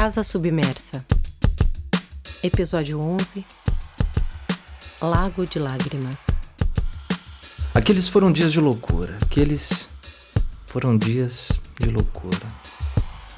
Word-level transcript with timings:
Casa 0.00 0.22
Submersa. 0.22 1.04
Episódio 2.42 2.98
11 2.98 3.44
Lago 5.02 5.44
de 5.44 5.58
Lágrimas. 5.58 6.26
Aqueles 7.74 8.08
foram 8.08 8.32
dias 8.32 8.50
de 8.50 8.60
loucura. 8.60 9.18
Aqueles 9.20 9.90
foram 10.64 10.96
dias 10.96 11.48
de 11.78 11.90
loucura. 11.90 12.46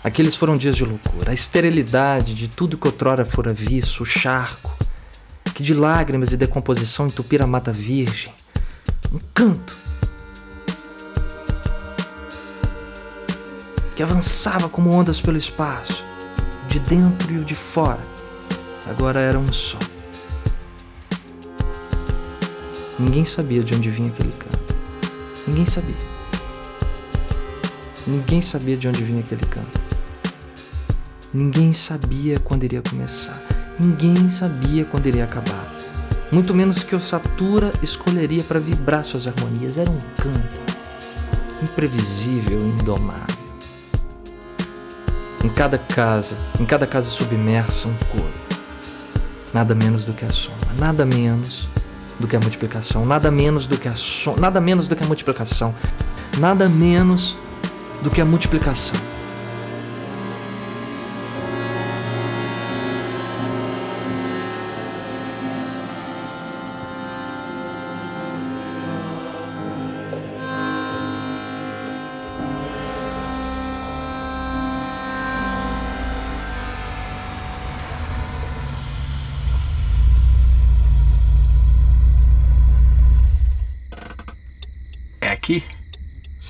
Aqueles 0.05 0.37
foram 0.37 0.57
dias 0.57 0.77
de 0.77 0.85
loucura. 0.85 1.33
A 1.33 1.35
esterilidade 1.35 2.33
de 2.33 2.47
tudo 2.47 2.79
que 2.79 2.87
outrora 2.87 3.25
fora 3.25 3.53
visto, 3.53 4.05
o 4.05 4.07
charco, 4.07 4.73
que 5.53 5.65
de 5.65 5.75
lágrimas 5.75 6.31
e 6.31 6.37
decomposição 6.37 7.09
entupira 7.09 7.43
a 7.43 7.49
mata 7.49 7.73
virgem. 7.73 8.33
Um 9.13 9.19
canto 9.35 9.75
que 13.97 14.03
avançava 14.05 14.69
como 14.69 14.91
ondas 14.91 15.21
pelo 15.21 15.37
espaço, 15.37 16.12
de 16.73 16.81
dentro 16.81 17.31
e 17.31 17.37
o 17.37 17.45
de 17.45 17.55
fora, 17.55 18.01
agora 18.87 19.21
era 19.21 19.39
um 19.39 19.53
só. 19.53 19.77
Ninguém 22.99 23.27
sabia 23.27 23.63
de 23.63 23.75
onde 23.75 23.91
vinha 23.91 24.09
aquele 24.09 24.33
canto. 24.33 24.75
Ninguém 25.47 25.67
sabia. 25.67 25.95
Ninguém 28.07 28.41
sabia 28.41 28.75
de 28.75 28.89
onde 28.89 29.05
vinha 29.05 29.21
aquele 29.21 29.45
canto. 29.45 29.79
Ninguém 31.35 31.75
sabia 31.75 32.41
quando 32.41 32.65
iria 32.65 32.81
começar. 32.81 33.39
Ninguém 33.79 34.31
sabia 34.31 34.87
quando 34.87 35.05
iria 35.05 35.25
acabar. 35.25 35.77
Muito 36.31 36.55
menos 36.55 36.83
que 36.83 36.97
Ossatura 36.97 37.71
escolheria 37.83 38.43
para 38.45 38.59
vibrar 38.59 39.05
suas 39.05 39.27
harmonias. 39.27 39.77
Era 39.77 39.91
um 39.91 40.01
canto 40.17 40.59
imprevisível 41.63 42.63
e 42.63 42.65
indomável. 42.65 43.32
Em 45.45 45.49
cada 45.49 45.77
casa, 45.77 46.37
em 46.61 46.65
cada 46.65 46.87
casa 46.87 47.11
submersa, 47.11 47.89
um 47.89 47.95
coro. 48.11 48.33
Nada 49.53 49.75
menos 49.75 50.05
do 50.05 50.15
que 50.15 50.25
a 50.25 50.31
soma, 50.31 50.57
nada 50.79 51.05
menos 51.05 51.69
do 52.19 52.29
que 52.29 52.37
a 52.37 52.41
multiplicação, 52.41 53.05
nada 53.05 53.31
menos 53.31 53.67
do 53.67 53.77
que 53.77 53.89
a 53.89 53.95
soma, 53.95 54.41
nada 54.41 54.61
menos 54.61 54.87
do 54.87 54.95
que 54.95 55.03
a 55.03 55.07
multiplicação, 55.07 55.75
nada 56.39 56.69
menos 56.69 57.37
do 58.03 58.11
que 58.11 58.21
a 58.21 58.25
multiplicação. 58.25 59.12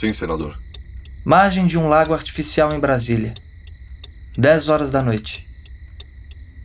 Sim, 0.02 0.12
senador. 0.12 0.58
Margem 1.24 1.64
de 1.64 1.78
um 1.78 1.86
lago 1.86 2.12
artificial 2.12 2.74
em 2.74 2.80
Brasília. 2.80 3.34
10 4.36 4.68
horas 4.68 4.90
da 4.90 5.00
noite. 5.00 5.48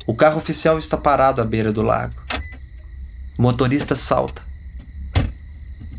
O 0.07 0.16
carro 0.16 0.39
oficial 0.39 0.80
está 0.80 0.97
parado 0.97 1.39
à 1.39 1.45
beira 1.45 1.71
do 1.71 1.83
lago. 1.83 2.15
O 3.38 3.43
motorista 3.43 3.95
salta. 3.95 4.41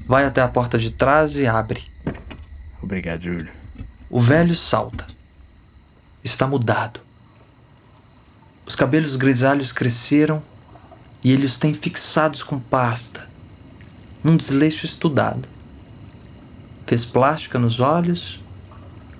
Vai 0.04 0.24
até 0.24 0.42
a 0.42 0.48
porta 0.48 0.80
de 0.80 0.90
trás 0.90 1.38
e 1.38 1.46
abre. 1.46 1.84
Obrigado, 2.82 3.20
Júlio. 3.20 3.52
O 4.10 4.18
velho 4.18 4.56
salta. 4.56 5.06
Está 6.24 6.44
mudado. 6.44 6.98
Os 8.66 8.74
cabelos 8.74 9.14
grisalhos 9.14 9.70
cresceram 9.70 10.42
e 11.22 11.30
ele 11.30 11.46
os 11.46 11.56
tem 11.56 11.72
fixados 11.72 12.42
com 12.42 12.58
pasta, 12.58 13.30
num 14.24 14.36
desleixo 14.36 14.86
estudado 14.86 15.48
fez 16.88 17.04
plástica 17.04 17.58
nos 17.58 17.80
olhos 17.80 18.40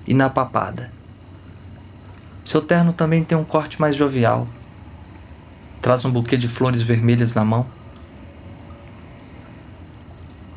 e 0.07 0.15
na 0.15 0.31
papada. 0.31 0.91
Seu 2.43 2.63
terno 2.63 2.95
também 2.95 3.23
tem 3.23 3.37
um 3.37 3.45
corte 3.45 3.79
mais 3.79 3.95
jovial. 3.95 4.49
Traz 5.83 6.03
um 6.07 6.11
buquê 6.11 6.39
de 6.39 6.49
flores 6.49 6.81
vermelhas 6.81 7.35
na 7.35 7.45
mão. 7.45 7.67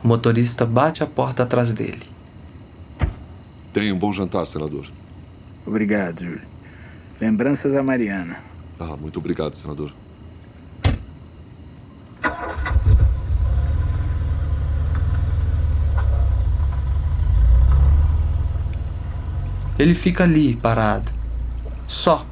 O 0.02 0.08
motorista 0.08 0.66
bate 0.66 1.04
a 1.04 1.06
porta 1.06 1.44
atrás 1.44 1.74
dele. 1.74 2.02
Tenha 3.74 3.94
um 3.94 4.00
bom 4.00 4.14
jantar, 4.14 4.48
senador. 4.48 4.88
Obrigado, 5.66 6.24
Júlio. 6.24 6.42
Lembranças 7.20 7.76
a 7.76 7.84
Mariana. 7.84 8.38
Ah, 8.80 8.96
muito 8.96 9.20
obrigado, 9.20 9.58
senador. 9.58 9.92
Ele 19.82 19.96
fica 19.96 20.26
ali, 20.26 20.56
parado. 20.56 21.12
Só. 21.88 22.24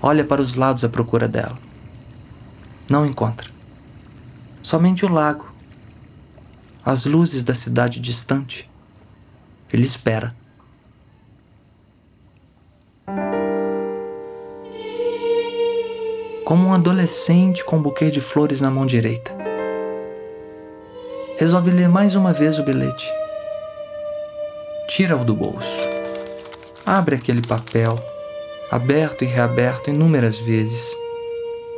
Olha 0.00 0.24
para 0.24 0.40
os 0.40 0.54
lados 0.54 0.82
à 0.82 0.88
procura 0.88 1.28
dela. 1.28 1.58
Não 2.88 3.04
encontra. 3.04 3.50
Somente 4.62 5.04
o 5.04 5.12
lago. 5.12 5.44
As 6.82 7.04
luzes 7.04 7.44
da 7.44 7.54
cidade 7.54 8.00
distante. 8.00 8.70
Ele 9.70 9.82
espera. 9.82 10.34
Como 16.46 16.68
um 16.68 16.72
adolescente 16.72 17.62
com 17.66 17.76
um 17.76 17.82
buquê 17.82 18.10
de 18.10 18.22
flores 18.22 18.62
na 18.62 18.70
mão 18.70 18.86
direita. 18.86 19.36
Resolve 21.36 21.70
ler 21.70 21.90
mais 21.90 22.16
uma 22.16 22.32
vez 22.32 22.58
o 22.58 22.62
bilhete. 22.62 23.06
Tira-o 24.88 25.22
do 25.22 25.34
bolso. 25.34 26.01
Abre 26.84 27.14
aquele 27.14 27.42
papel, 27.42 27.96
aberto 28.68 29.22
e 29.22 29.26
reaberto 29.26 29.88
inúmeras 29.88 30.36
vezes. 30.36 30.92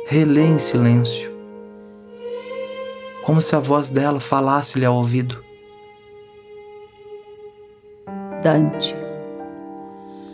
Relê 0.07 0.45
em 0.45 0.57
silêncio, 0.57 1.31
como 3.23 3.39
se 3.39 3.55
a 3.55 3.59
voz 3.59 3.91
dela 3.91 4.19
falasse-lhe 4.19 4.85
ao 4.85 4.95
ouvido. 4.95 5.43
Dante, 8.41 8.95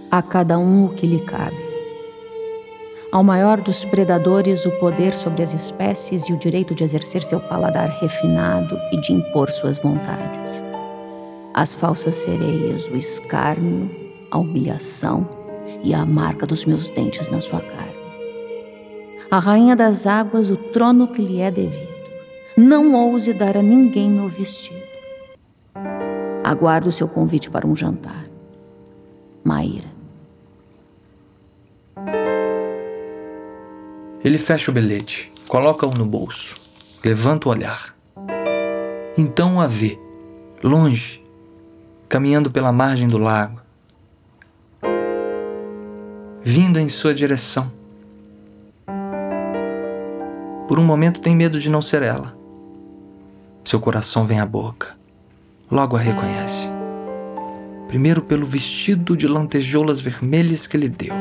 a 0.10 0.22
cada 0.22 0.58
um 0.58 0.86
o 0.86 0.90
que 0.90 1.06
lhe 1.06 1.20
cabe. 1.20 1.72
Ao 3.12 3.24
maior 3.24 3.60
dos 3.60 3.84
predadores, 3.84 4.66
o 4.66 4.72
poder 4.72 5.14
sobre 5.14 5.44
as 5.44 5.54
espécies 5.54 6.30
e 6.30 6.34
o 6.34 6.38
direito 6.38 6.74
de 6.74 6.86
exercer 6.86 7.24
seu 7.24 7.42
paladar 7.42 7.90
refinado 8.00 8.80
e 8.94 9.02
de 9.02 9.12
impor 9.12 9.52
suas 9.52 9.78
vontades. 9.78 10.64
Às 11.54 11.74
falsas 11.74 12.16
sereias, 12.16 12.88
o 12.88 12.96
escárnio 12.96 14.11
a 14.32 14.38
humilhação 14.38 15.28
e 15.84 15.94
a 15.94 16.06
marca 16.06 16.48
dos 16.48 16.66
meus 16.66 16.90
dentes 16.90 17.28
na 17.28 17.42
sua 17.42 17.60
carne. 17.60 17.92
A 19.30 19.40
rainha 19.40 19.76
das 19.76 20.08
águas, 20.08 20.50
o 20.50 20.56
trono 20.56 21.08
que 21.08 21.22
lhe 21.22 21.42
é 21.42 21.52
devido. 21.52 21.92
Não 22.58 22.94
ouse 22.96 23.34
dar 23.34 23.58
a 23.58 23.62
ninguém 23.62 24.10
meu 24.10 24.28
vestido. 24.28 24.82
Aguardo 26.44 26.92
seu 26.92 27.08
convite 27.08 27.50
para 27.50 27.68
um 27.68 27.76
jantar. 27.76 28.26
Maíra. 29.44 29.90
Ele 34.24 34.38
fecha 34.38 34.70
o 34.70 34.74
bilhete, 34.74 35.32
coloca-o 35.48 35.98
no 35.98 36.06
bolso, 36.06 36.60
levanta 37.04 37.48
o 37.48 37.52
olhar. 37.52 37.96
Então 39.18 39.60
a 39.60 39.66
vê, 39.66 39.98
longe, 40.64 41.24
caminhando 42.08 42.52
pela 42.52 42.72
margem 42.72 43.08
do 43.08 43.18
lago, 43.18 43.62
vindo 46.44 46.80
em 46.80 46.90
sua 46.90 47.14
direção. 47.14 47.72
Por 50.68 50.80
um 50.80 50.84
momento 50.84 51.22
tem 51.22 51.36
medo 51.36 51.60
de 51.60 51.70
não 51.70 51.82
ser 51.82 52.02
ela. 52.02 52.36
Seu 53.64 53.80
coração 53.80 54.26
vem 54.26 54.40
à 54.40 54.46
boca. 54.46 54.98
Logo 55.70 55.96
a 55.96 56.00
reconhece. 56.00 56.68
Primeiro 57.88 58.22
pelo 58.22 58.46
vestido 58.46 59.16
de 59.16 59.28
lantejoulas 59.28 60.00
vermelhas 60.00 60.66
que 60.66 60.78
lhe 60.78 60.90
deu. 60.90 61.14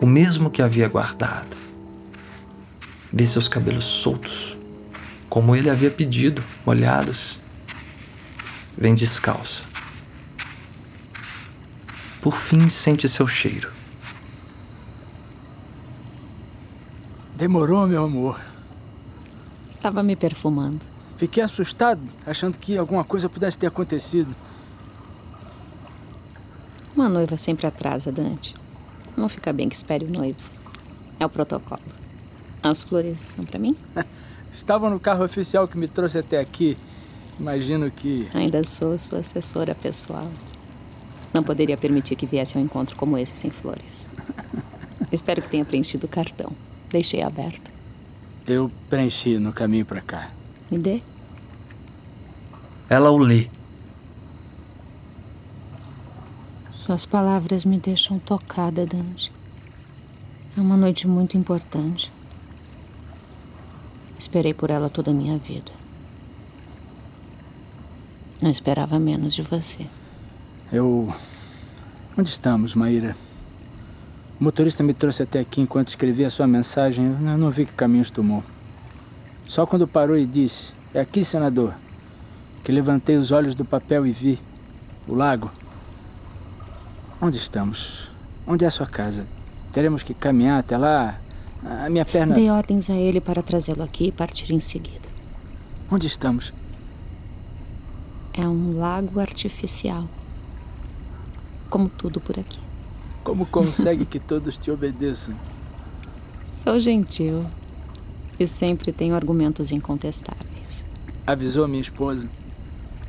O 0.00 0.06
mesmo 0.06 0.50
que 0.50 0.62
havia 0.62 0.88
guardado. 0.88 1.56
Vê 3.12 3.26
seus 3.26 3.46
cabelos 3.46 3.84
soltos, 3.84 4.56
como 5.28 5.54
ele 5.54 5.70
havia 5.70 5.90
pedido, 5.90 6.42
molhados. 6.64 7.38
Vem 8.76 8.94
descalça 8.94 9.73
por 12.24 12.38
fim 12.38 12.70
sente 12.70 13.06
seu 13.06 13.28
cheiro. 13.28 13.70
Demorou, 17.36 17.86
meu 17.86 18.02
amor. 18.02 18.40
Estava 19.70 20.02
me 20.02 20.16
perfumando. 20.16 20.80
Fiquei 21.18 21.42
assustado, 21.42 22.00
achando 22.26 22.58
que 22.58 22.78
alguma 22.78 23.04
coisa 23.04 23.28
pudesse 23.28 23.58
ter 23.58 23.66
acontecido. 23.66 24.34
Uma 26.96 27.10
noiva 27.10 27.36
sempre 27.36 27.66
atrasa, 27.66 28.10
Dante. 28.10 28.54
Não 29.14 29.28
fica 29.28 29.52
bem 29.52 29.68
que 29.68 29.76
espere 29.76 30.06
o 30.06 30.10
noivo. 30.10 30.40
É 31.20 31.26
o 31.26 31.28
protocolo. 31.28 31.82
As 32.62 32.82
flores 32.82 33.20
são 33.20 33.44
para 33.44 33.58
mim? 33.58 33.76
Estavam 34.56 34.88
no 34.88 34.98
carro 34.98 35.26
oficial 35.26 35.68
que 35.68 35.76
me 35.76 35.88
trouxe 35.88 36.16
até 36.16 36.40
aqui. 36.40 36.74
Imagino 37.38 37.90
que. 37.90 38.26
Ainda 38.32 38.64
sou 38.64 38.98
sua 38.98 39.18
assessora 39.18 39.74
pessoal. 39.74 40.26
Não 41.34 41.42
poderia 41.42 41.76
permitir 41.76 42.14
que 42.14 42.26
viesse 42.26 42.56
a 42.56 42.60
um 42.60 42.64
encontro 42.64 42.94
como 42.94 43.18
esse 43.18 43.36
sem 43.36 43.50
flores. 43.50 44.06
Espero 45.10 45.42
que 45.42 45.50
tenha 45.50 45.64
preenchido 45.64 46.06
o 46.06 46.08
cartão. 46.08 46.52
Deixei 46.90 47.22
aberto. 47.22 47.72
Eu 48.46 48.70
preenchi 48.88 49.36
no 49.36 49.52
caminho 49.52 49.84
para 49.84 50.00
cá. 50.00 50.30
Me 50.70 50.78
dê. 50.78 51.02
Ela 52.88 53.10
o 53.10 53.18
lê. 53.18 53.48
Suas 56.86 57.04
palavras 57.04 57.64
me 57.64 57.78
deixam 57.78 58.18
tocada, 58.20 58.86
Dante. 58.86 59.32
É 60.56 60.60
uma 60.60 60.76
noite 60.76 61.08
muito 61.08 61.36
importante. 61.36 62.12
Esperei 64.20 64.54
por 64.54 64.70
ela 64.70 64.88
toda 64.88 65.10
a 65.10 65.14
minha 65.14 65.36
vida. 65.36 65.72
Não 68.40 68.50
esperava 68.50 69.00
menos 69.00 69.34
de 69.34 69.42
você. 69.42 69.86
Eu. 70.72 71.12
Onde 72.16 72.30
estamos, 72.30 72.74
Maíra? 72.74 73.16
O 74.40 74.44
motorista 74.44 74.82
me 74.82 74.94
trouxe 74.94 75.22
até 75.22 75.40
aqui 75.40 75.60
enquanto 75.60 75.88
escrevia 75.88 76.26
a 76.26 76.30
sua 76.30 76.46
mensagem. 76.46 77.04
Eu 77.06 77.38
não 77.38 77.50
vi 77.50 77.66
que 77.66 77.72
caminhos 77.72 78.10
tomou. 78.10 78.42
Só 79.46 79.66
quando 79.66 79.86
parou 79.86 80.16
e 80.16 80.26
disse: 80.26 80.72
É 80.92 81.00
aqui, 81.00 81.24
senador, 81.24 81.74
que 82.62 82.72
levantei 82.72 83.16
os 83.16 83.30
olhos 83.30 83.54
do 83.54 83.64
papel 83.64 84.06
e 84.06 84.12
vi 84.12 84.38
o 85.06 85.14
lago. 85.14 85.50
Onde 87.20 87.38
estamos? 87.38 88.08
Onde 88.46 88.64
é 88.64 88.68
a 88.68 88.70
sua 88.70 88.86
casa? 88.86 89.26
Teremos 89.72 90.02
que 90.02 90.14
caminhar 90.14 90.60
até 90.60 90.76
lá? 90.76 91.18
A 91.64 91.88
minha 91.88 92.04
perna. 92.04 92.34
Dei 92.34 92.50
ordens 92.50 92.90
a 92.90 92.94
ele 92.94 93.20
para 93.20 93.42
trazê-lo 93.42 93.82
aqui 93.82 94.08
e 94.08 94.12
partir 94.12 94.52
em 94.52 94.60
seguida. 94.60 95.08
Onde 95.90 96.06
estamos? 96.06 96.52
É 98.34 98.46
um 98.46 98.78
lago 98.78 99.20
artificial. 99.20 100.04
Como 101.74 101.88
tudo 101.88 102.20
por 102.20 102.38
aqui. 102.38 102.60
Como 103.24 103.44
consegue 103.46 104.06
que 104.06 104.20
todos 104.20 104.56
te 104.56 104.70
obedeçam? 104.70 105.34
Sou 106.62 106.78
gentil. 106.78 107.44
E 108.38 108.46
sempre 108.46 108.92
tenho 108.92 109.12
argumentos 109.12 109.72
incontestáveis. 109.72 110.84
Avisou 111.26 111.66
minha 111.66 111.80
esposa? 111.80 112.30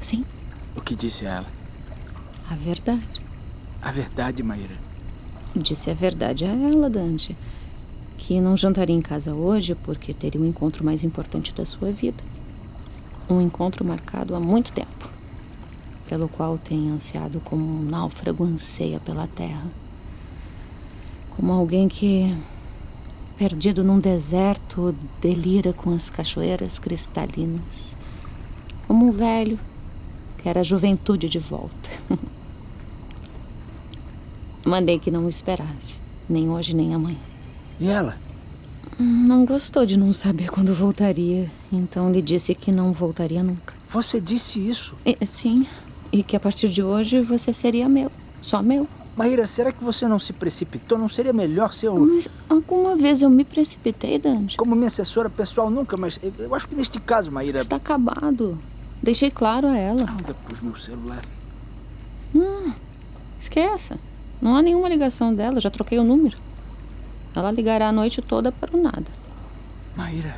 Sim. 0.01 0.25
O 0.75 0.81
que 0.81 0.95
disse 0.95 1.27
ela? 1.27 1.45
A 2.49 2.55
verdade. 2.55 3.21
A 3.83 3.91
verdade, 3.91 4.41
Maíra. 4.41 4.75
Disse 5.55 5.91
a 5.91 5.93
verdade 5.93 6.43
a 6.43 6.51
ela, 6.51 6.89
Dante. 6.89 7.37
Que 8.17 8.41
não 8.41 8.57
jantaria 8.57 8.95
em 8.95 9.01
casa 9.01 9.35
hoje 9.35 9.75
porque 9.75 10.11
teria 10.11 10.41
o 10.41 10.45
encontro 10.45 10.83
mais 10.83 11.03
importante 11.03 11.53
da 11.53 11.67
sua 11.67 11.91
vida. 11.91 12.23
Um 13.29 13.39
encontro 13.41 13.85
marcado 13.85 14.33
há 14.33 14.39
muito 14.39 14.73
tempo. 14.73 15.14
Pelo 16.07 16.29
qual 16.29 16.57
tem 16.57 16.89
ansiado 16.89 17.39
como 17.39 17.63
um 17.65 17.81
náufrago 17.81 18.43
anseia 18.43 18.99
pela 18.99 19.27
terra 19.27 19.65
como 21.35 21.51
alguém 21.51 21.87
que, 21.87 22.35
perdido 23.37 23.83
num 23.83 23.99
deserto, 23.99 24.95
delira 25.21 25.73
com 25.73 25.93
as 25.93 26.09
cachoeiras 26.09 26.79
cristalinas, 26.79 27.95
como 28.87 29.07
um 29.07 29.11
velho 29.11 29.59
que 30.37 30.47
era 30.47 30.61
a 30.61 30.63
juventude 30.63 31.27
de 31.27 31.39
volta. 31.39 31.89
Mandei 34.65 34.97
que 34.97 35.11
não 35.11 35.23
me 35.23 35.29
esperasse, 35.29 35.99
nem 36.27 36.49
hoje 36.49 36.73
nem 36.73 36.93
amanhã. 36.93 37.19
E 37.79 37.87
ela? 37.87 38.17
Não 38.97 39.45
gostou 39.45 39.85
de 39.85 39.97
não 39.97 40.13
saber 40.13 40.49
quando 40.49 40.73
voltaria, 40.73 41.51
então 41.71 42.11
lhe 42.11 42.21
disse 42.21 42.55
que 42.55 42.71
não 42.71 42.93
voltaria 42.93 43.43
nunca. 43.43 43.73
Você 43.89 44.21
disse 44.21 44.65
isso? 44.65 44.95
E, 45.05 45.17
sim, 45.25 45.67
e 46.15 46.23
que 46.23 46.33
a 46.33 46.39
partir 46.39 46.69
de 46.69 46.81
hoje 46.81 47.19
você 47.19 47.51
seria 47.51 47.89
meu, 47.89 48.09
só 48.41 48.63
meu. 48.63 48.87
Maíra, 49.17 49.45
será 49.45 49.73
que 49.73 49.83
você 49.83 50.07
não 50.07 50.17
se 50.17 50.31
precipitou? 50.31 50.97
Não 50.97 51.09
seria 51.09 51.33
melhor 51.33 51.73
se 51.73 51.85
eu. 51.85 51.95
Mas 51.97 52.29
alguma 52.49 52.95
vez 52.95 53.21
eu 53.21 53.29
me 53.29 53.43
precipitei, 53.43 54.17
Dante? 54.17 54.55
Como 54.55 54.75
minha 54.75 54.87
assessora 54.87 55.29
pessoal, 55.29 55.69
nunca, 55.69 55.97
mas 55.97 56.17
eu 56.39 56.55
acho 56.55 56.69
que 56.69 56.75
neste 56.75 57.01
caso, 57.01 57.29
Maíra. 57.29 57.59
Está 57.59 57.75
acabado. 57.75 58.57
Deixei 59.03 59.29
claro 59.29 59.67
a 59.67 59.77
ela. 59.77 60.09
Ainda 60.09 60.33
pus 60.33 60.61
meu 60.61 60.75
celular. 60.77 61.21
Hum, 62.33 62.71
esqueça. 63.39 63.99
Não 64.41 64.55
há 64.55 64.61
nenhuma 64.61 64.87
ligação 64.87 65.33
dela, 65.33 65.59
já 65.59 65.69
troquei 65.69 65.99
o 65.99 66.03
número. 66.03 66.37
Ela 67.35 67.51
ligará 67.51 67.89
a 67.89 67.91
noite 67.91 68.21
toda 68.21 68.53
para 68.53 68.75
o 68.75 68.81
nada. 68.81 69.07
Maíra. 69.97 70.37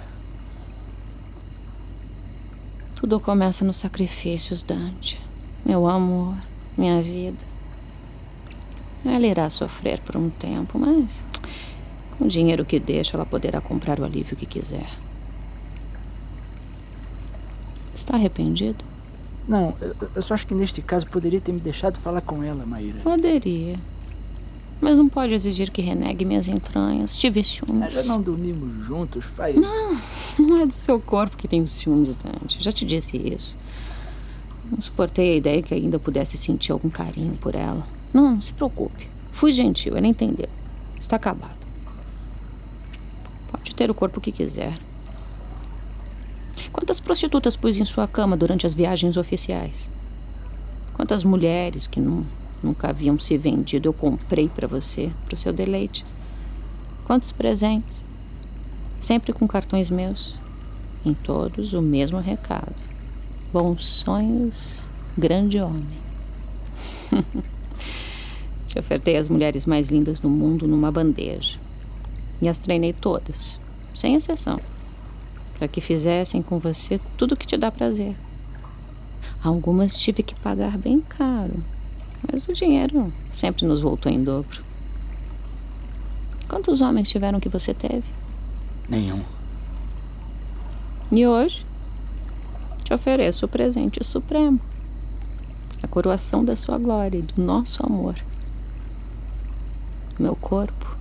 Tudo 2.95 3.19
começa 3.19 3.63
nos 3.63 3.77
sacrifícios, 3.77 4.63
Dante. 4.63 5.26
Meu 5.65 5.87
amor, 5.87 6.35
minha 6.77 7.01
vida. 7.01 7.37
Ela 9.05 9.27
irá 9.27 9.49
sofrer 9.49 9.99
por 10.01 10.17
um 10.17 10.29
tempo, 10.29 10.77
mas 10.77 11.23
com 12.17 12.25
o 12.25 12.27
dinheiro 12.27 12.65
que 12.65 12.79
deixa, 12.79 13.15
ela 13.15 13.25
poderá 13.25 13.61
comprar 13.61 13.99
o 13.99 14.03
alívio 14.03 14.35
que 14.35 14.45
quiser. 14.45 14.89
Está 17.95 18.15
arrependido? 18.15 18.83
Não, 19.47 19.73
eu 20.15 20.21
só 20.21 20.33
acho 20.33 20.45
que 20.45 20.53
neste 20.53 20.81
caso 20.81 21.07
poderia 21.07 21.39
ter 21.39 21.53
me 21.53 21.59
deixado 21.59 21.97
falar 21.99 22.21
com 22.21 22.43
ela, 22.43 22.65
Maíra. 22.65 22.99
Poderia. 23.01 23.79
Mas 24.79 24.97
não 24.97 25.09
pode 25.09 25.33
exigir 25.33 25.71
que 25.71 25.81
renegue 25.81 26.23
minhas 26.25 26.47
entranhas. 26.47 27.15
Tive 27.17 27.43
ciúmes. 27.43 27.95
Já 27.95 28.03
não 28.03 28.21
dormimos 28.21 28.85
juntos, 28.85 29.25
faz. 29.25 29.55
Não, 29.55 29.97
não 30.37 30.61
é 30.61 30.65
do 30.65 30.73
seu 30.73 30.99
corpo 30.99 31.37
que 31.37 31.47
tem 31.47 31.65
ciúmes, 31.65 32.15
Dante. 32.15 32.61
Já 32.61 32.71
te 32.71 32.85
disse 32.85 33.17
isso. 33.17 33.55
Não 34.69 34.81
suportei 34.81 35.33
a 35.33 35.35
ideia 35.37 35.61
que 35.63 35.73
ainda 35.73 35.97
pudesse 35.97 36.37
sentir 36.37 36.71
algum 36.71 36.89
carinho 36.89 37.37
por 37.37 37.55
ela. 37.55 37.87
Não, 38.13 38.35
não 38.35 38.41
se 38.41 38.51
preocupe. 38.51 39.07
Fui 39.33 39.53
gentil, 39.53 39.95
ela 39.95 40.07
entendeu. 40.07 40.49
Está 40.99 41.15
acabado. 41.15 41.55
Pode 43.51 43.73
ter 43.75 43.89
o 43.89 43.93
corpo 43.93 44.19
que 44.19 44.31
quiser. 44.31 44.77
Quantas 46.71 46.99
prostitutas 46.99 47.55
pus 47.55 47.77
em 47.77 47.85
sua 47.85 48.07
cama 48.07 48.35
durante 48.35 48.67
as 48.67 48.73
viagens 48.73 49.15
oficiais? 49.15 49.89
Quantas 50.93 51.23
mulheres 51.23 51.87
que 51.87 51.99
nunca 51.99 52.89
haviam 52.89 53.17
se 53.19 53.37
vendido 53.37 53.87
eu 53.87 53.93
comprei 53.93 54.49
para 54.49 54.67
você, 54.67 55.11
para 55.25 55.35
o 55.35 55.37
seu 55.37 55.53
deleite? 55.53 56.05
Quantos 57.05 57.31
presentes? 57.31 58.03
Sempre 58.99 59.31
com 59.31 59.47
cartões 59.47 59.89
meus. 59.89 60.35
Em 61.05 61.13
todos 61.13 61.73
o 61.73 61.81
mesmo 61.81 62.19
recado. 62.19 62.75
Bons 63.53 63.85
sonhos, 63.85 64.81
grande 65.17 65.57
homem. 65.61 65.97
Te 68.67 68.77
ofertei 68.77 69.15
as 69.15 69.29
mulheres 69.29 69.65
mais 69.65 69.87
lindas 69.87 70.19
do 70.19 70.29
mundo 70.29 70.67
numa 70.67 70.91
bandeja. 70.91 71.57
E 72.41 72.49
as 72.49 72.59
treinei 72.59 72.91
todas, 72.91 73.57
sem 73.95 74.15
exceção, 74.15 74.59
para 75.57 75.67
que 75.69 75.79
fizessem 75.79 76.43
com 76.43 76.59
você 76.59 76.99
tudo 77.15 77.37
que 77.37 77.47
te 77.47 77.55
dá 77.55 77.71
prazer. 77.71 78.17
Algumas 79.41 79.97
tive 79.97 80.23
que 80.23 80.35
pagar 80.35 80.77
bem 80.77 81.01
caro, 81.01 81.63
mas 82.29 82.47
o 82.49 82.53
dinheiro 82.53 83.13
sempre 83.33 83.65
nos 83.65 83.79
voltou 83.79 84.11
em 84.11 84.21
dobro. 84.21 84.61
Quantos 86.49 86.81
homens 86.81 87.09
tiveram 87.09 87.39
que 87.39 87.49
você 87.49 87.73
teve? 87.73 88.03
Nenhum. 88.89 89.23
E 91.11 91.25
hoje? 91.25 91.65
Te 92.87 92.93
ofereço 92.93 93.45
o 93.45 93.49
presente 93.49 94.01
supremo 94.01 94.61
a 95.83 95.87
coroação 95.89 96.45
da 96.45 96.55
sua 96.55 96.77
glória 96.77 97.17
e 97.17 97.21
do 97.21 97.43
nosso 97.43 97.85
amor 97.85 98.15
meu 100.17 100.37
corpo, 100.37 100.95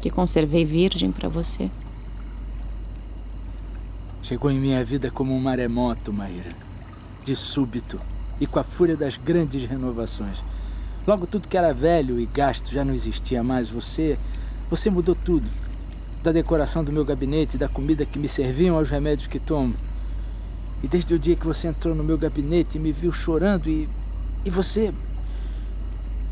que 0.00 0.10
conservei 0.10 0.64
virgem 0.64 1.12
para 1.12 1.28
você. 1.28 1.70
Chegou 4.24 4.50
em 4.50 4.58
minha 4.58 4.84
vida 4.84 5.12
como 5.12 5.32
um 5.32 5.38
maremoto, 5.38 6.12
Maíra. 6.12 6.56
De 7.24 7.36
súbito 7.36 8.00
e 8.40 8.48
com 8.48 8.58
a 8.58 8.64
fúria 8.64 8.96
das 8.96 9.16
grandes 9.16 9.62
renovações. 9.62 10.42
Logo 11.06 11.24
tudo 11.24 11.46
que 11.46 11.56
era 11.56 11.72
velho 11.72 12.18
e 12.18 12.26
gasto 12.26 12.72
já 12.72 12.84
não 12.84 12.92
existia 12.92 13.44
mais. 13.44 13.70
Você, 13.70 14.18
você 14.68 14.90
mudou 14.90 15.14
tudo. 15.14 15.48
Da 16.20 16.32
decoração 16.32 16.82
do 16.82 16.92
meu 16.92 17.04
gabinete, 17.04 17.56
da 17.56 17.68
comida 17.68 18.04
que 18.04 18.18
me 18.18 18.28
serviam 18.28 18.76
aos 18.76 18.90
remédios 18.90 19.28
que 19.28 19.38
tomo. 19.38 19.74
E 20.82 20.88
desde 20.88 21.14
o 21.14 21.18
dia 21.18 21.36
que 21.36 21.46
você 21.46 21.68
entrou 21.68 21.94
no 21.94 22.02
meu 22.02 22.16
gabinete 22.16 22.76
e 22.76 22.80
me 22.80 22.92
viu 22.92 23.12
chorando 23.12 23.68
e 23.68 23.88
e 24.44 24.50
você 24.50 24.92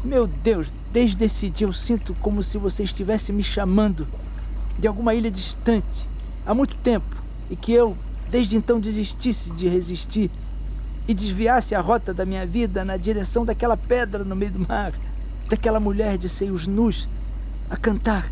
meu 0.05 0.26
Deus, 0.26 0.73
desde 0.93 1.25
esse 1.25 1.50
dia 1.50 1.67
eu 1.67 1.73
sinto 1.73 2.14
como 2.14 2.43
se 2.43 2.57
você 2.57 2.85
estivesse 2.85 3.33
me 3.33 3.43
chamando 3.43 4.07
de 4.78 4.87
alguma 4.87 5.12
ilha 5.12 5.31
distante, 5.31 6.09
há 6.47 6.55
muito 6.55 6.76
tempo, 6.76 7.17
e 7.50 7.57
que 7.57 7.73
eu, 7.73 7.97
desde 8.31 8.57
então, 8.57 8.78
desistisse 8.78 9.50
de 9.50 9.67
resistir 9.67 10.31
e 11.09 11.12
desviasse 11.12 11.75
a 11.75 11.81
rota 11.81 12.14
da 12.14 12.25
minha 12.25 12.47
vida 12.47 12.85
na 12.85 12.97
direção 12.97 13.45
daquela 13.45 13.76
pedra 13.76 14.23
no 14.23 14.37
meio 14.37 14.52
do 14.52 14.61
mar. 14.61 14.93
daquela 15.49 15.81
mulher 15.81 16.17
de 16.17 16.28
seios 16.28 16.67
nus 16.67 17.09
a 17.69 17.76
cantar, 17.76 18.31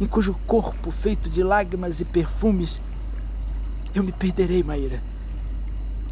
em 0.00 0.06
cujo 0.06 0.36
corpo 0.46 0.90
feito 0.90 1.28
de 1.28 1.42
lágrimas 1.42 2.00
e 2.00 2.04
perfumes 2.04 2.80
eu 3.92 4.04
me 4.04 4.12
perderei, 4.12 4.62
Maíra, 4.62 5.00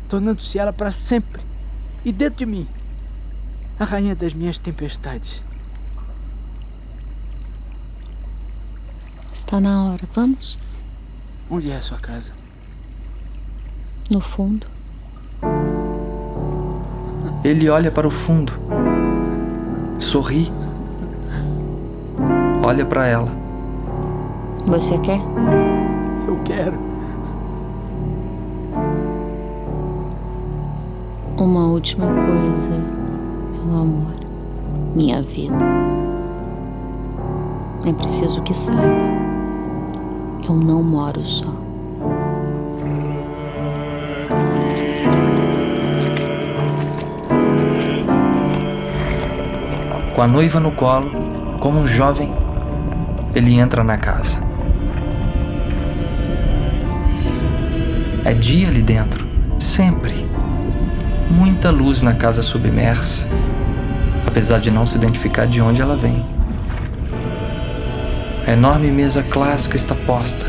tornando-se 0.09 0.59
ela 0.59 0.73
para 0.73 0.91
sempre 0.91 1.43
e 2.05 2.13
dentro 2.13 2.39
de 2.39 2.47
mim 2.47 2.67
a 3.79 3.85
rainha 3.85 4.15
das 4.15 4.33
minhas 4.33 4.59
tempestades. 4.59 5.43
Está 9.33 9.61
na 9.61 9.85
hora, 9.85 10.03
vamos? 10.15 10.59
Onde 11.51 11.71
é 11.71 11.77
a 11.77 11.83
sua 11.83 11.99
casa? 11.99 12.33
No 14.11 14.21
fundo. 14.21 14.67
Ele 17.45 17.69
olha 17.69 17.91
para 17.91 18.07
o 18.07 18.11
fundo, 18.11 18.53
sorri, 20.01 20.51
olha 22.63 22.85
para 22.85 23.07
ela. 23.07 23.29
Você 24.67 24.99
quer? 24.99 25.21
Eu 26.27 26.43
quero. 26.45 26.88
Uma 31.41 31.69
última 31.69 32.05
coisa, 32.05 32.73
meu 33.65 33.77
amor, 33.77 34.13
minha 34.97 35.23
vida. 35.23 35.55
É 37.87 37.93
preciso 37.93 38.43
que 38.43 38.53
saiba. 38.53 38.83
Eu 40.49 40.57
não 40.57 40.83
moro 40.83 41.25
só. 41.25 41.47
Com 50.17 50.23
a 50.23 50.27
noiva 50.27 50.59
no 50.59 50.73
colo, 50.73 51.13
como 51.61 51.79
um 51.79 51.87
jovem, 51.87 52.33
ele 53.33 53.55
entra 53.55 53.85
na 53.85 53.97
casa. 53.97 54.43
É 58.25 58.35
dia 58.35 58.67
ali 58.67 58.83
dentro, 58.83 59.25
sempre. 59.61 60.28
Muita 61.31 61.71
luz 61.71 62.03
na 62.03 62.15
casa 62.15 62.43
submersa, 62.43 63.27
apesar 64.27 64.59
de 64.61 64.71
não 64.71 64.87
se 64.87 64.97
identificar 64.97 65.47
de 65.47 65.61
onde 65.61 65.83
ela 65.83 65.97
vem. 65.97 66.25
A 68.47 68.53
enorme 68.53 68.91
mesa 68.91 69.23
clássica 69.23 69.77
está 69.77 69.95
posta, 69.95 70.47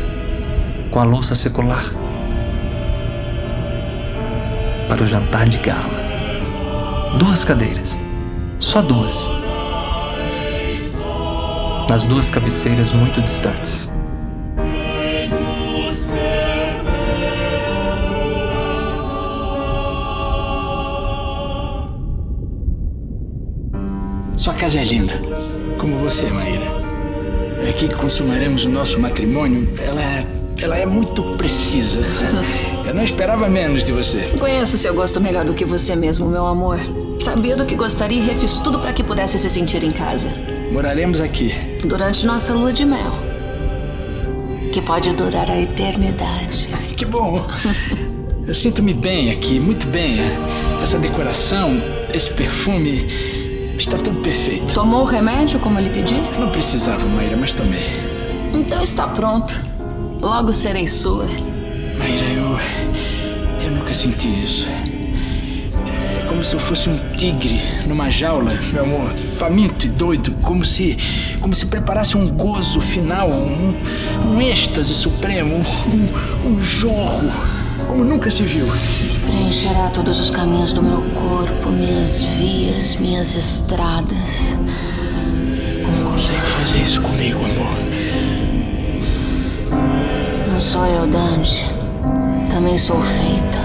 com 0.90 0.98
a 0.98 1.04
louça 1.04 1.34
secular, 1.34 1.84
para 4.88 5.02
o 5.02 5.06
jantar 5.06 5.46
de 5.46 5.58
gala. 5.58 6.00
Duas 7.18 7.44
cadeiras, 7.44 7.98
só 8.58 8.80
duas. 8.80 9.28
Nas 11.88 12.04
duas 12.04 12.30
cabeceiras 12.30 12.90
muito 12.90 13.20
distantes. 13.20 13.90
Sua 24.40 24.54
casa 24.54 24.80
é 24.80 24.84
linda, 24.84 25.20
como 25.76 25.98
você, 25.98 26.24
Maíra. 26.30 26.64
É 27.62 27.68
aqui 27.68 27.88
que 27.88 27.94
consumaremos 27.94 28.64
o 28.64 28.70
nosso 28.70 28.98
matrimônio. 28.98 29.68
Ela 29.78 30.00
é, 30.00 30.26
ela 30.62 30.78
é 30.78 30.86
muito 30.86 31.22
precisa. 31.36 31.98
Eu 32.88 32.94
não 32.94 33.04
esperava 33.04 33.50
menos 33.50 33.84
de 33.84 33.92
você. 33.92 34.32
Conheço 34.38 34.78
seu 34.78 34.94
gosto 34.94 35.20
melhor 35.20 35.44
do 35.44 35.52
que 35.52 35.66
você 35.66 35.94
mesmo, 35.94 36.26
meu 36.30 36.46
amor. 36.46 36.78
Sabia 37.20 37.54
do 37.54 37.66
que 37.66 37.74
gostaria 37.74 38.18
e 38.18 38.24
refiz 38.24 38.56
tudo 38.60 38.78
para 38.78 38.94
que 38.94 39.04
pudesse 39.04 39.38
se 39.38 39.50
sentir 39.50 39.84
em 39.84 39.92
casa. 39.92 40.26
Moraremos 40.72 41.20
aqui. 41.20 41.54
Durante 41.84 42.24
nossa 42.24 42.54
lua 42.54 42.72
de 42.72 42.86
mel. 42.86 43.12
Que 44.72 44.80
pode 44.80 45.12
durar 45.12 45.50
a 45.50 45.60
eternidade. 45.60 46.66
Que 46.96 47.04
bom. 47.04 47.46
Eu 48.48 48.54
sinto-me 48.54 48.94
bem 48.94 49.32
aqui, 49.32 49.60
muito 49.60 49.86
bem. 49.86 50.18
Essa 50.82 50.98
decoração, 50.98 51.78
esse 52.14 52.30
perfume, 52.30 53.39
está 53.80 53.96
tudo 53.98 54.20
perfeito. 54.20 54.72
Tomou 54.74 55.02
o 55.02 55.04
remédio 55.04 55.58
como 55.60 55.78
eu 55.78 55.84
lhe 55.84 55.90
pedi? 55.90 56.14
Não 56.38 56.50
precisava, 56.50 57.04
Maíra, 57.06 57.36
mas 57.36 57.52
tomei. 57.52 57.84
Então 58.52 58.82
está 58.82 59.08
pronto. 59.08 59.58
Logo 60.20 60.52
serei 60.52 60.86
sua. 60.86 61.26
Maíra, 61.98 62.26
eu. 62.26 62.58
Eu 63.64 63.70
nunca 63.72 63.94
senti 63.94 64.28
isso. 64.42 64.66
É 64.68 66.26
como 66.28 66.44
se 66.44 66.54
eu 66.54 66.60
fosse 66.60 66.88
um 66.88 66.98
tigre 67.16 67.60
numa 67.86 68.08
jaula, 68.10 68.52
meu 68.72 68.84
amor, 68.84 69.12
faminto 69.38 69.86
e 69.86 69.88
doido, 69.88 70.32
como 70.42 70.64
se. 70.64 70.96
como 71.40 71.54
se 71.54 71.66
preparasse 71.66 72.16
um 72.16 72.28
gozo 72.28 72.80
final, 72.80 73.30
um, 73.30 73.74
um 74.26 74.40
êxtase 74.40 74.94
supremo, 74.94 75.56
um, 75.56 76.48
um 76.48 76.62
jorro, 76.62 77.30
como 77.90 78.04
nunca 78.04 78.30
se 78.30 78.44
viu. 78.44 78.66
Preencherá 79.24 79.90
todos 79.90 80.20
os 80.20 80.30
caminhos 80.30 80.72
do 80.72 80.80
meu 80.80 81.02
corpo, 81.10 81.70
minhas 81.70 82.22
vias, 82.22 82.94
minhas 82.96 83.36
estradas. 83.36 84.54
Como 85.84 86.12
consegue 86.12 86.40
fazer 86.40 86.82
isso 86.82 87.02
comigo, 87.02 87.40
amor? 87.44 87.74
Não 90.52 90.60
sou 90.60 90.86
eu, 90.86 91.06
Dante. 91.08 91.64
Também 92.48 92.78
sou 92.78 93.02
feita. 93.02 93.58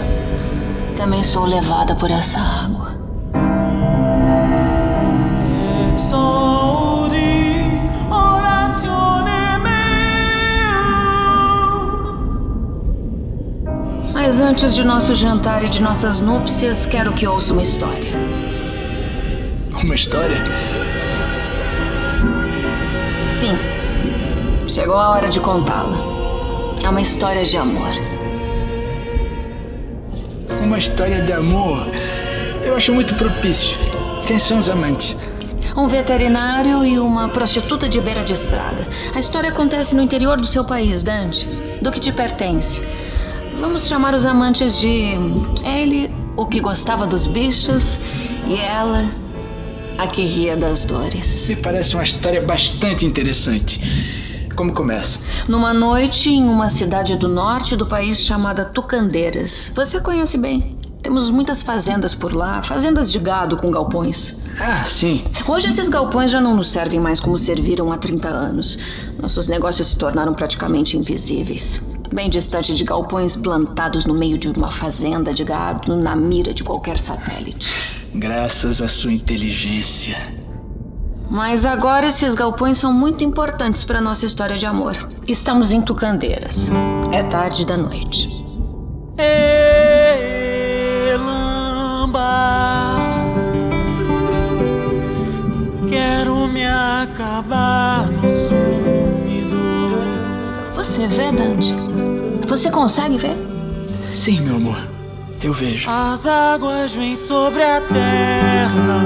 Também 0.98 1.24
sou 1.24 1.46
levada 1.46 1.96
por 1.96 2.10
essa 2.10 2.40
água. 2.40 2.96
Exaudi 5.96 6.55
Mas 14.26 14.40
antes 14.40 14.74
de 14.74 14.84
nosso 14.84 15.14
jantar 15.14 15.64
e 15.64 15.70
de 15.70 15.80
nossas 15.80 16.20
núpcias, 16.20 16.88
quero 16.88 17.14
que 17.14 17.28
ouça 17.28 17.54
uma 17.54 17.62
história. 17.62 18.12
Uma 19.84 19.94
história? 19.94 20.44
Sim. 23.40 23.56
Chegou 24.68 24.98
a 24.98 25.12
hora 25.12 25.30
de 25.30 25.40
contá-la. 25.40 25.96
É 26.84 26.90
uma 26.90 27.02
história 27.02 27.46
de 27.46 27.56
amor. 27.56 27.92
Uma 30.60 30.80
história 30.80 31.22
de 31.22 31.32
amor. 31.32 31.86
Eu 32.64 32.76
acho 32.76 32.92
muito 32.96 33.14
propício. 33.14 33.78
Quem 34.26 34.40
são 34.40 34.58
os 34.58 34.68
amantes? 34.68 35.16
Um 35.78 35.88
veterinário 35.88 36.84
e 36.84 36.98
uma 36.98 37.30
prostituta 37.30 37.88
de 37.88 38.02
beira 38.02 38.24
de 38.24 38.34
estrada. 38.34 38.88
A 39.14 39.20
história 39.20 39.52
acontece 39.52 39.96
no 39.96 40.02
interior 40.02 40.42
do 40.42 40.48
seu 40.48 40.66
país, 40.66 41.04
Dante. 41.04 41.48
Do 41.80 41.92
que 41.92 42.00
te 42.00 42.12
pertence. 42.12 43.05
Vamos 43.66 43.88
chamar 43.88 44.14
os 44.14 44.28
amantes 44.28 44.78
de. 44.78 45.16
Ele, 45.64 46.14
o 46.38 46.46
que 46.46 46.62
gostava 46.62 47.08
dos 47.08 47.26
bichos, 47.26 48.00
e 48.48 48.54
ela, 48.54 49.04
a 49.98 50.06
que 50.06 50.24
ria 50.24 50.56
das 50.56 50.86
dores. 50.86 51.50
Me 51.50 51.56
parece 51.56 51.96
uma 51.96 52.04
história 52.04 52.44
bastante 52.44 53.08
interessante. 53.08 53.82
Como 54.56 54.72
começa? 54.72 55.20
Numa 55.48 55.74
noite 55.74 56.30
em 56.30 56.48
uma 56.48 56.70
cidade 56.70 57.16
do 57.16 57.28
norte 57.28 57.76
do 57.76 57.88
país 57.88 58.20
chamada 58.20 58.66
Tucandeiras. 58.66 59.72
Você 59.74 60.00
conhece 60.00 60.38
bem. 60.38 60.78
Temos 61.02 61.32
muitas 61.32 61.64
fazendas 61.64 62.14
por 62.14 62.34
lá, 62.34 62.62
fazendas 62.62 63.12
de 63.12 63.18
gado 63.18 63.58
com 63.58 63.72
galpões. 63.72 64.44
Ah, 64.60 64.86
sim. 64.86 65.26
Hoje 65.48 65.70
esses 65.70 65.90
galpões 65.90 66.30
já 66.30 66.40
não 66.40 66.56
nos 66.56 66.70
servem 66.70 67.00
mais 67.00 67.20
como 67.20 67.38
serviram 67.38 67.92
há 67.92 67.98
30 67.98 68.28
anos. 68.28 68.78
Nossos 69.20 69.48
negócios 69.48 69.88
se 69.88 69.98
tornaram 69.98 70.36
praticamente 70.36 70.96
invisíveis. 70.96 71.95
Bem 72.14 72.30
distante 72.30 72.76
de 72.76 72.84
galpões 72.84 73.36
plantados 73.36 74.06
no 74.06 74.14
meio 74.14 74.38
de 74.38 74.48
uma 74.50 74.72
fazenda 74.72 75.34
de 75.34 75.44
gado, 75.44 75.96
na 75.96 76.16
mira 76.16 76.54
de 76.54 76.64
qualquer 76.64 76.98
satélite. 76.98 77.74
Graças 78.14 78.82
à 78.82 78.88
sua 78.88 79.12
inteligência. 79.12 80.18
Mas 81.30 81.66
agora 81.66 82.08
esses 82.08 82.34
galpões 82.36 82.78
são 82.78 82.94
muito 82.94 83.24
importantes 83.24 83.84
para 83.84 84.00
nossa 84.00 84.26
história 84.26 84.58
de 84.58 84.66
amor. 84.66 84.96
Estamos 85.28 85.72
em 85.72 85.82
Tucandeiras. 85.82 86.70
É 87.12 87.24
tarde 87.24 87.66
da 87.66 87.76
noite. 87.76 88.30
Elamba. 91.12 92.26
Quero 95.90 96.48
me 96.48 96.66
acabar 96.66 98.08
no 98.10 98.22
sumidouro. 98.22 98.65
Você 100.86 101.08
vê, 101.08 101.32
Dante? 101.32 101.74
Você 102.48 102.70
consegue 102.70 103.18
ver? 103.18 103.36
Sim, 104.14 104.42
meu 104.42 104.58
amor. 104.58 104.88
Eu 105.42 105.52
vejo. 105.52 105.90
As 105.90 106.28
águas 106.28 106.94
vêm 106.94 107.18
sobre 107.18 107.64
a 107.64 107.82
terra. 107.82 109.02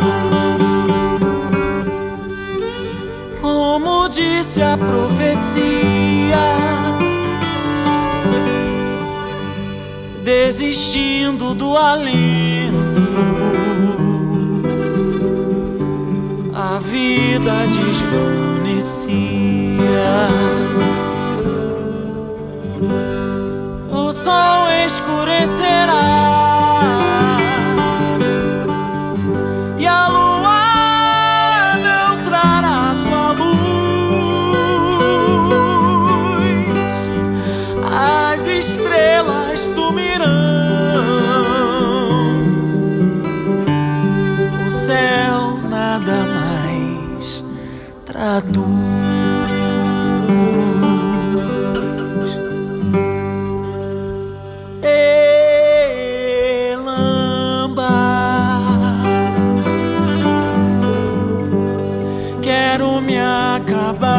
Como 3.39 4.09
disse 4.09 4.61
a 4.61 4.77
profecia, 4.77 6.35
desistindo 10.21 11.53
do 11.53 11.77
alento, 11.77 13.07
a 16.53 16.77
vida 16.79 17.53
desvanecia. 17.67 18.99
O 23.91 24.11
sol 24.11 24.69
escurecerá. 24.85 26.05
E 29.77 29.87
a 29.87 30.07
lua 30.07 31.77
não 31.83 32.23
trará 32.23 32.93
sua 33.03 33.31
luz. 33.31 33.59
As 37.91 38.47
estrelas 38.47 39.59
sumirão. 39.59 40.27
O 44.65 44.69
céu 44.69 45.59
nada 45.69 46.25
mais 46.25 47.43
traduz. 48.05 48.68
Me 63.09 63.17
acabar 63.17 64.18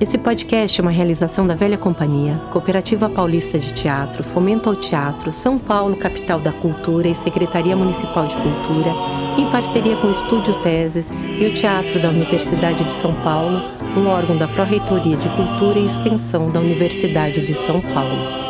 Esse 0.00 0.16
podcast 0.16 0.80
é 0.80 0.82
uma 0.82 0.92
realização 0.92 1.44
da 1.44 1.56
Velha 1.56 1.76
Companhia, 1.76 2.40
Cooperativa 2.52 3.10
Paulista 3.10 3.58
de 3.58 3.74
Teatro, 3.74 4.22
Fomento 4.22 4.68
ao 4.68 4.76
Teatro, 4.76 5.32
São 5.32 5.58
Paulo, 5.58 5.96
Capital 5.96 6.38
da 6.38 6.52
Cultura 6.52 7.08
e 7.08 7.16
Secretaria 7.16 7.74
Municipal 7.74 8.28
de 8.28 8.36
Cultura, 8.36 8.92
em 9.36 9.50
parceria 9.50 9.96
com 9.96 10.06
o 10.06 10.12
Estúdio 10.12 10.54
Teses 10.62 11.10
e 11.10 11.44
o 11.44 11.52
Teatro 11.52 11.98
da 11.98 12.10
Universidade 12.10 12.84
de 12.84 12.92
São 12.92 13.12
Paulo, 13.24 13.60
um 13.96 14.06
órgão 14.06 14.36
da 14.36 14.46
Pró-Reitoria 14.46 15.16
de 15.16 15.28
Cultura 15.30 15.80
e 15.80 15.86
Extensão 15.86 16.48
da 16.48 16.60
Universidade 16.60 17.44
de 17.44 17.54
São 17.56 17.80
Paulo. 17.80 18.48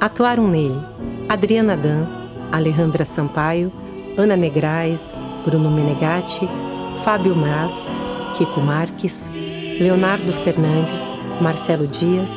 Atuaram 0.00 0.48
nele 0.48 0.80
Adriana 1.28 1.76
Dan, 1.76 2.04
Alejandra 2.50 3.04
Sampaio, 3.04 3.70
Ana 4.18 4.36
Negrais, 4.36 5.14
Bruno 5.46 5.70
Menegatti, 5.70 6.48
Fábio 7.04 7.36
Mas, 7.36 7.72
Kiko 8.36 8.60
Marques, 8.60 9.24
Leonardo 9.78 10.32
Fernandes, 10.32 11.00
Marcelo 11.40 11.86
Dias, 11.86 12.30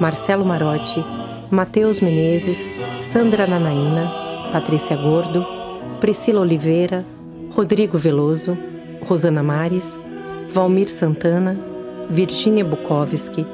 Marcelo 0.00 0.44
Marotti, 0.44 1.04
Matheus 1.50 2.00
Menezes, 2.00 2.58
Sandra 3.02 3.48
Nanaína, 3.48 4.08
Patrícia 4.52 4.96
Gordo, 4.96 5.44
Priscila 6.00 6.40
Oliveira, 6.40 7.04
Rodrigo 7.50 7.98
Veloso, 7.98 8.56
Rosana 9.08 9.42
Mares, 9.42 9.98
Valmir 10.48 10.88
Santana, 10.88 11.58
Virginia 12.08 12.64
Bukowski, 12.64 13.44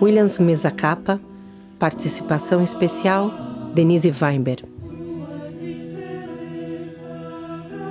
Williams 0.00 0.38
Mesa 0.38 0.70
Capa, 0.70 1.18
participação 1.78 2.62
especial 2.62 3.30
Denise 3.74 4.12
Weinberg. 4.20 4.77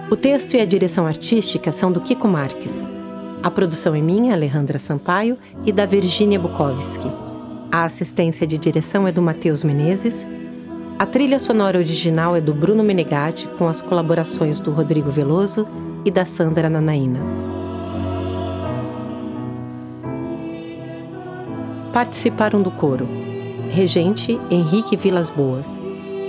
O 0.10 0.15
texto 0.15 0.54
e 0.54 0.62
a 0.62 0.65
direção 0.65 1.06
artística 1.06 1.70
são 1.74 1.91
do 1.91 2.00
Kiko 2.00 2.30
Marques. 2.30 2.82
A 3.43 3.52
produção 3.52 3.93
é 3.93 4.00
minha, 4.00 4.34
Alejandra 4.34 4.80
Sampaio, 4.80 5.38
e 5.65 5.72
da 5.74 5.86
Virginia 5.86 6.39
Bukowski. 6.39 7.12
A 7.70 7.84
assistência 7.84 8.48
de 8.48 8.58
direção 8.58 9.06
é 9.06 9.12
do 9.12 9.22
Matheus 9.22 9.63
Menezes. 9.63 10.26
A 10.98 11.06
trilha 11.06 11.38
sonora 11.38 11.78
original 11.78 12.38
é 12.38 12.39
do 12.39 12.54
Bruno 12.54 12.86
Menegatti, 12.86 13.50
com 13.58 13.67
as 13.67 13.82
colaborações 13.82 14.62
do 14.62 14.72
Rodrigo 14.72 15.12
Veloso 15.12 15.67
e 16.06 16.10
da 16.10 16.24
Sandra 16.24 16.70
Nanaína. 16.70 17.20
Participaram 21.91 22.62
do 22.62 22.72
coro 22.72 23.06
Regente 23.72 24.39
Henrique 24.50 24.96
Vilas 24.96 25.30
Boas. 25.30 25.67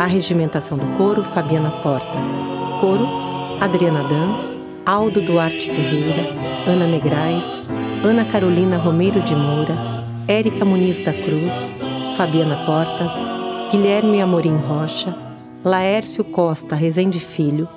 A 0.01 0.07
regimentação 0.07 0.77
do 0.77 0.87
coro 0.97 1.23
Fabiana 1.23 1.71
Portas. 1.71 2.25
Coro 2.81 3.28
Adriana 3.61 4.05
Dan, 4.05 4.57
Aldo 4.87 5.21
Duarte 5.21 5.67
Ferreira, 5.67 6.25
Ana 6.65 6.87
Negrais, 6.87 7.73
Ana 8.05 8.25
Carolina 8.25 8.79
Romeiro 8.79 9.21
de 9.21 9.35
Moura, 9.35 9.75
Érica 10.29 10.65
Muniz 10.65 11.01
da 11.05 11.13
Cruz, 11.13 11.53
Fabiana 12.17 12.55
Portas, 12.65 13.11
Guilherme 13.73 14.23
Amorim 14.23 14.57
Rocha, 14.59 15.13
Laércio 15.65 16.23
Costa 16.23 16.77
Rezende 16.77 17.19
Filho, 17.19 17.69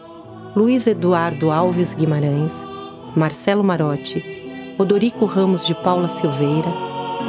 Luiz 0.55 0.85
Eduardo 0.85 1.49
Alves 1.49 1.95
Guimarães, 1.95 2.53
Marcelo 3.15 3.63
Marotti, 3.63 4.75
Odorico 4.77 5.25
Ramos 5.25 5.65
de 5.65 5.73
Paula 5.73 6.09
Silveira, 6.09 6.71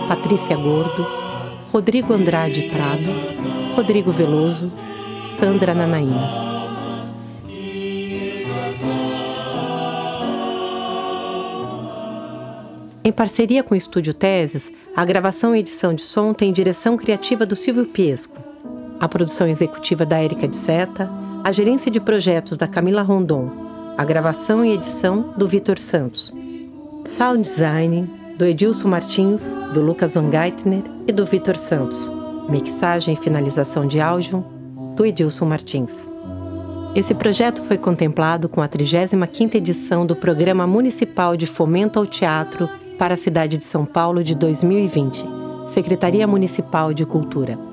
Patrícia 0.09 0.57
Gordo, 0.57 1.07
Rodrigo 1.73 2.12
Andrade 2.12 2.69
Prado, 2.69 3.75
Rodrigo 3.75 4.12
Veloso, 4.12 4.79
Sandra 5.38 5.73
Nanaína. 5.73 6.62
Em 13.05 13.11
parceria 13.11 13.65
com 13.65 13.75
o 13.75 13.77
Estúdio 13.77 14.15
Teses, 14.15 14.88
a 14.95 15.05
gravação 15.05 15.57
e 15.57 15.59
edição 15.59 15.93
de 15.93 16.03
som 16.03 16.33
tem 16.33 16.53
direção 16.53 16.97
criativa 16.97 17.45
do 17.45 17.57
Silvio 17.57 17.85
Piesco, 17.85 18.38
a 19.01 19.09
produção 19.09 19.49
executiva 19.49 20.07
da 20.07 20.23
Érica 20.23 20.47
de 20.47 20.55
Seta, 20.55 21.11
a 21.43 21.51
gerência 21.51 21.91
de 21.91 21.99
projetos 21.99 22.57
da 22.57 22.69
Camila 22.69 23.03
Rondon, 23.03 23.51
a 23.99 24.05
gravação 24.05 24.65
e 24.65 24.73
edição 24.73 25.35
do 25.37 25.49
Vitor 25.49 25.81
Santos, 25.81 26.33
sound 27.05 27.43
design 27.43 28.09
do 28.38 28.45
Edilson 28.45 28.87
Martins, 28.87 29.59
do 29.75 29.83
Lucas 29.83 30.15
Van 30.15 30.31
Geitner 30.31 30.85
e 31.09 31.11
do 31.11 31.25
Vitor 31.25 31.57
Santos, 31.57 32.09
mixagem 32.49 33.15
e 33.15 33.17
finalização 33.17 33.85
de 33.85 34.01
áudio 34.01 34.45
do 34.95 35.05
Edilson 35.05 35.47
Martins. 35.47 36.09
Esse 36.95 37.15
projeto 37.15 37.62
foi 37.62 37.79
contemplado 37.79 38.49
com 38.49 38.61
a 38.61 38.69
35ª 38.69 39.57
edição 39.57 40.07
do 40.07 40.15
Programa 40.15 40.69
Municipal 40.69 41.37
de 41.37 41.47
Fomento 41.47 41.99
ao 41.99 42.07
Teatro 42.07 42.71
para 43.03 43.15
a 43.15 43.17
cidade 43.17 43.59
de 43.59 43.65
São 43.65 43.85
Paulo 43.85 44.23
de 44.23 44.33
2020, 44.33 45.25
Secretaria 45.67 46.25
Municipal 46.25 46.95
de 46.95 47.05
Cultura. 47.05 47.72